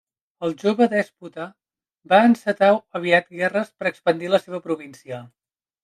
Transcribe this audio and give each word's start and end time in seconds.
El 0.45 0.53
jove 0.61 0.87
dèspota 0.93 1.45
va 2.15 2.23
encetar 2.31 2.71
aviat 3.03 3.31
guerres 3.43 3.73
per 3.79 3.93
expandir 3.95 4.37
la 4.37 4.45
seva 4.47 4.65
província. 4.69 5.27